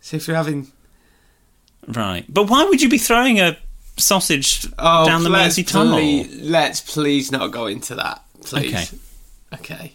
[0.00, 0.72] So if you're having
[1.88, 2.24] Right.
[2.28, 3.56] But why would you be throwing a
[3.96, 5.94] sausage oh, down the Mersey Tunnel?
[5.94, 8.74] please- let's please not go into that, please.
[8.74, 8.98] Okay.
[9.54, 9.94] Okay.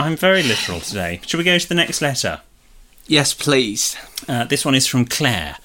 [0.00, 1.20] I'm very literal today.
[1.26, 2.40] Shall we go to the next letter?
[3.06, 3.96] Yes, please.
[4.28, 5.56] Uh, this one is from Claire.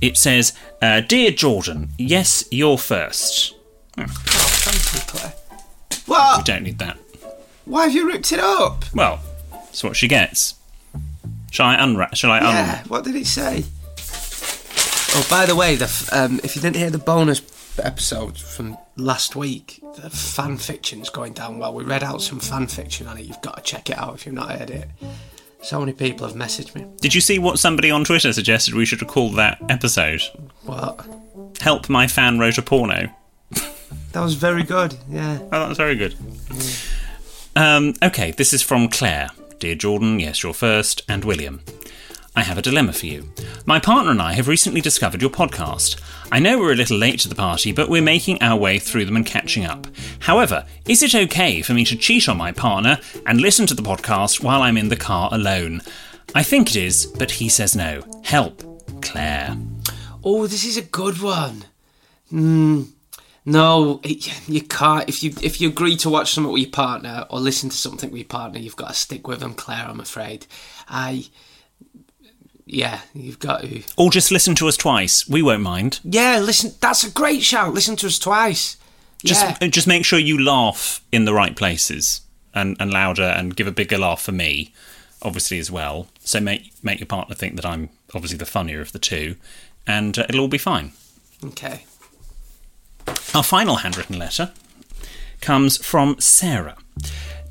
[0.00, 3.54] It says, uh, Dear Jordan, yes, you're first.
[3.98, 6.38] Oh, thank you, Claire.
[6.38, 6.98] We don't need that.
[7.64, 8.84] Why have you ripped it up?
[8.94, 9.20] Well,
[9.52, 10.54] that's what she gets.
[11.50, 12.16] Shall I unwrap?
[12.16, 12.54] Shall I unwrap?
[12.54, 12.82] Yeah.
[12.88, 13.64] What did it say?
[15.14, 17.40] Oh, by the way, the f- um, if you didn't hear the bonus
[17.78, 21.74] episode from last week, the fan fiction's going down well.
[21.74, 23.24] We read out some fan fiction on it.
[23.24, 24.88] You've got to check it out if you've not heard it.
[25.62, 26.86] So many people have messaged me.
[27.00, 30.20] Did you see what somebody on Twitter suggested we should call that episode?
[30.64, 31.06] What?
[31.60, 33.08] Help my fan wrote a porno.
[34.12, 34.94] That was very good.
[35.08, 35.38] Yeah.
[35.40, 36.14] Oh, that was very good.
[37.56, 39.30] Um, okay, this is from Claire.
[39.58, 41.62] Dear Jordan, yes, you're first, and William.
[42.34, 43.30] I have a dilemma for you.
[43.66, 46.00] My partner and I have recently discovered your podcast.
[46.30, 49.04] I know we're a little late to the party, but we're making our way through
[49.04, 49.86] them and catching up.
[50.20, 53.82] However, is it okay for me to cheat on my partner and listen to the
[53.82, 55.82] podcast while I'm in the car alone?
[56.34, 58.02] I think it is, but he says no.
[58.24, 58.62] Help,
[59.02, 59.54] Claire.
[60.24, 61.64] Oh, this is a good one.
[62.30, 62.84] Hmm.
[63.44, 65.06] No, you can't.
[65.08, 68.10] If you if you agree to watch something with your partner or listen to something
[68.10, 69.86] with your partner, you've got to stick with them, Claire.
[69.88, 70.46] I'm afraid.
[70.88, 71.26] I.
[72.72, 73.82] Yeah, you've got to.
[73.98, 75.28] Or just listen to us twice.
[75.28, 76.00] We won't mind.
[76.04, 76.72] Yeah, listen.
[76.80, 77.74] That's a great shout.
[77.74, 78.78] Listen to us twice.
[79.22, 79.68] Just yeah.
[79.68, 82.22] just make sure you laugh in the right places
[82.54, 84.72] and, and louder and give a bigger laugh for me,
[85.20, 86.08] obviously as well.
[86.20, 89.36] So make make your partner think that I'm obviously the funnier of the two,
[89.86, 90.92] and uh, it'll all be fine.
[91.44, 91.84] Okay.
[93.34, 94.50] Our final handwritten letter
[95.42, 96.78] comes from Sarah.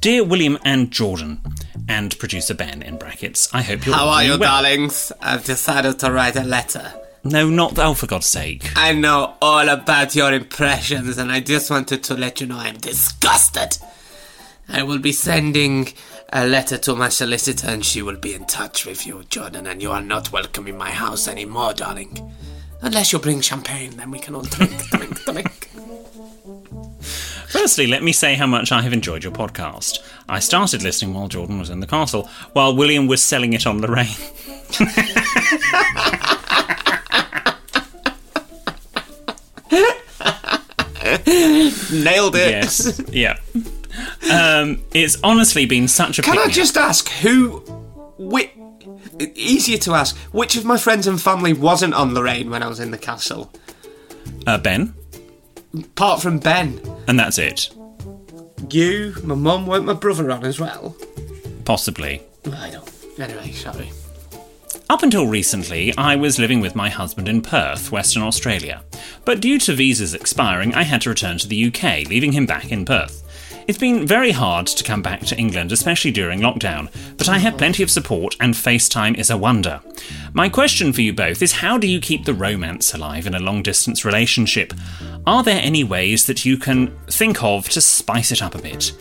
[0.01, 1.41] Dear William and Jordan,
[1.87, 4.39] and producer Ben in brackets, I hope you're well How are you, well.
[4.39, 5.11] darlings?
[5.21, 6.91] I've decided to write a letter.
[7.23, 8.71] No, not oh for God's sake.
[8.75, 12.77] I know all about your impressions, and I just wanted to let you know I'm
[12.77, 13.77] disgusted.
[14.67, 15.89] I will be sending
[16.33, 19.67] a letter to my solicitor, and she will be in touch with you, Jordan.
[19.67, 22.33] And you are not welcome in my house anymore, darling.
[22.81, 25.69] Unless you bring champagne, then we can all drink, drink, drink.
[27.51, 29.99] Firstly, let me say how much I have enjoyed your podcast.
[30.29, 33.81] I started listening while Jordan was in the castle, while William was selling it on
[33.81, 34.07] Lorraine.
[41.91, 42.51] Nailed it.
[42.51, 43.37] Yes, yeah.
[44.31, 46.21] Um, it's honestly been such a.
[46.21, 47.57] Can I just ask who?
[48.17, 48.51] Which,
[49.35, 50.15] easier to ask.
[50.31, 53.51] Which of my friends and family wasn't on Lorraine when I was in the castle?
[54.47, 54.93] uh, Ben,
[55.73, 57.69] Apart from Ben, and that's it.
[58.69, 60.95] you, my mum, weren't my brother on as well?
[61.65, 62.23] Possibly.
[62.51, 62.91] I don't.
[63.19, 63.91] Anyway, sorry.
[64.89, 68.83] Up until recently, I was living with my husband in Perth, Western Australia.
[69.23, 72.71] But due to visas expiring, I had to return to the UK, leaving him back
[72.71, 73.20] in Perth.
[73.71, 77.57] It's been very hard to come back to England, especially during lockdown, but I have
[77.57, 79.79] plenty of support and FaceTime is a wonder.
[80.33, 83.39] My question for you both is how do you keep the romance alive in a
[83.39, 84.73] long distance relationship?
[85.25, 88.91] Are there any ways that you can think of to spice it up a bit?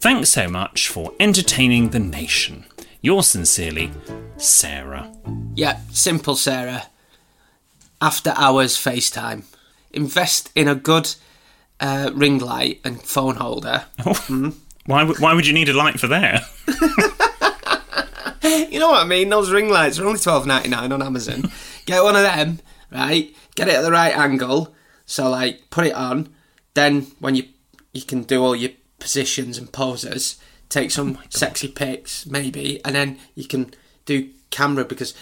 [0.00, 2.64] Thanks so much for entertaining the nation.
[3.00, 3.92] Yours sincerely,
[4.36, 5.12] Sarah.
[5.54, 6.86] Yeah, simple, Sarah.
[8.00, 9.44] After hours FaceTime.
[9.92, 11.14] Invest in a good
[11.80, 13.84] uh, ring light and phone holder.
[14.86, 16.44] Why, would- why would you need a light for that?
[18.70, 19.28] You know what I mean?
[19.28, 21.50] Those ring lights are only twelve ninety nine on Amazon.
[21.86, 22.60] Get one of them,
[22.92, 23.34] right?
[23.54, 24.74] Get it at the right angle.
[25.06, 26.28] So like, put it on.
[26.74, 27.44] Then when you
[27.92, 33.18] you can do all your positions and poses, take some sexy pics maybe, and then
[33.34, 33.74] you can
[34.06, 35.14] do camera because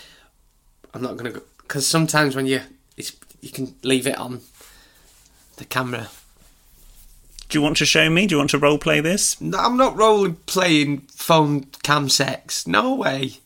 [0.93, 2.61] I'm not gonna go because sometimes when you
[2.97, 4.41] it's you can leave it on
[5.57, 6.09] the camera.
[7.49, 8.27] Do you want to show me?
[8.27, 9.41] Do you want to role play this?
[9.41, 12.67] No, I'm not rolling playing phone cam sex.
[12.67, 13.39] No way.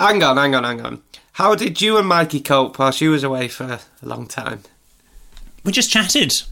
[0.00, 1.02] Hang on, hang on, hang on.
[1.32, 4.62] How did you and Mikey cope while she was away for a long time?
[5.64, 6.42] We just chatted.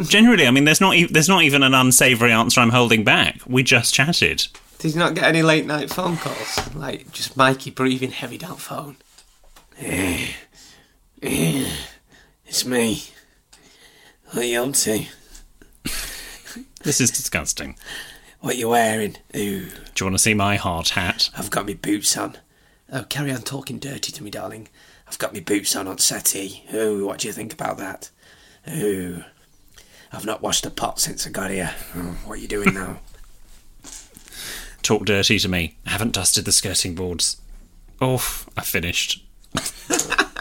[0.00, 3.40] Generally, I mean, there's not e- there's not even an unsavoury answer I'm holding back.
[3.46, 4.46] We just chatted.
[4.78, 6.74] Did you not get any late night phone calls?
[6.74, 8.96] Like just Mikey breathing heavy down phone.
[9.78, 10.28] Eh,
[11.22, 11.70] eh,
[12.46, 13.02] it's me.
[14.30, 15.04] What are you up to?
[16.82, 17.76] This is disgusting.
[18.40, 19.16] What are you wearing?
[19.36, 21.30] Ooh, Do you want to see my hard hat?
[21.36, 22.36] I've got my boots on.
[22.92, 24.68] Oh, carry on talking dirty to me, darling.
[25.06, 26.64] I've got my boots on on settee.
[26.74, 28.10] Ooh, what do you think about that?
[28.68, 29.22] Ooh,
[30.12, 31.74] I've not washed a pot since I got here.
[31.94, 32.98] Oh, what are you doing now?
[34.82, 35.76] Talk dirty to me.
[35.86, 37.40] I haven't dusted the skirting boards.
[38.00, 38.16] Oh,
[38.56, 39.24] I finished.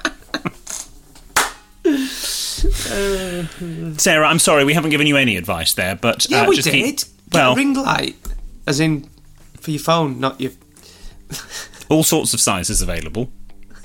[3.97, 6.69] Sarah, I'm sorry we haven't given you any advice there, but Yeah, uh, we just
[6.69, 6.73] did.
[6.73, 6.99] keep-
[7.31, 8.15] Get well, a ring light,
[8.67, 9.07] as in
[9.59, 10.51] for your phone, not your.
[11.89, 13.31] all sorts of sizes available,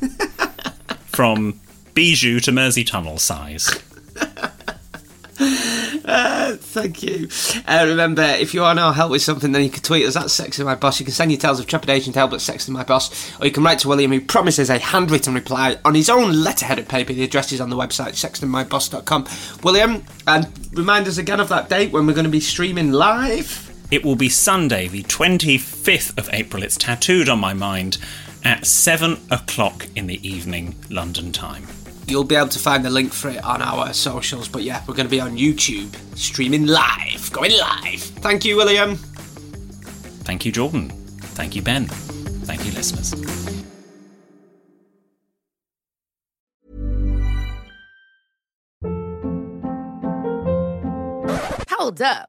[1.07, 1.61] from
[1.95, 3.71] bijou to Mersey Tunnel size.
[6.57, 7.29] Thank you.
[7.67, 10.27] Uh, remember, if you want our help with something, then you can tweet us at
[10.27, 11.01] Sexted My Boss.
[11.01, 13.53] You can send your tales of trepidation to help at Sexted My Boss, or you
[13.53, 17.13] can write to William, who promises a handwritten reply on his own letterheaded paper.
[17.13, 19.27] The address is on the website, sextedmyboss.com.
[19.63, 23.63] William, and remind us again of that date when we're going to be streaming live.
[23.91, 26.63] It will be Sunday, the 25th of April.
[26.63, 27.99] It's tattooed on my mind
[28.45, 31.67] at 7 o'clock in the evening, London time.
[32.09, 34.95] You'll be able to find the link for it on our socials, but yeah, we're
[34.95, 38.01] going to be on YouTube, streaming live, going live.
[38.01, 38.97] Thank you, William.
[40.25, 40.91] Thank you, Jordan.
[40.91, 41.87] Thank you, Ben.
[41.87, 43.13] Thank you, listeners.
[51.71, 52.29] Hold up.